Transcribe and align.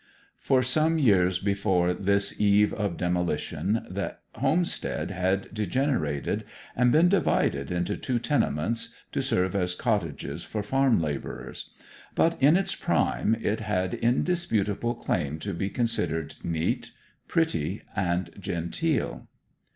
For 0.39 0.63
some 0.63 0.97
years 0.97 1.37
before 1.37 1.93
this 1.93 2.41
eve 2.41 2.73
of 2.73 2.97
demolition 2.97 3.85
the 3.87 4.15
homestead 4.33 5.11
had 5.11 5.53
degenerated, 5.53 6.43
and 6.75 6.91
been 6.91 7.07
divided 7.07 7.69
into 7.69 7.95
two 7.97 8.17
tenements 8.17 8.95
to 9.11 9.21
serve 9.21 9.53
as 9.53 9.75
cottages 9.75 10.43
for 10.43 10.63
farm 10.63 10.99
labourers; 10.99 11.69
but 12.15 12.35
in 12.41 12.57
its 12.57 12.73
prime 12.73 13.35
it 13.43 13.59
had 13.59 13.93
indisputable 13.93 14.95
claim 14.95 15.37
to 15.37 15.53
be 15.53 15.69
considered 15.69 16.33
neat, 16.43 16.93
pretty, 17.27 17.83
and 17.95 18.31
genteel. 18.39 19.27